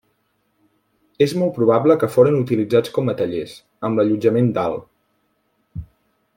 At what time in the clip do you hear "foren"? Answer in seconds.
2.15-2.39